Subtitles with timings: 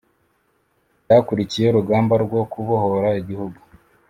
[1.05, 3.59] byakurikiye urugamba rwo kubohora igihugu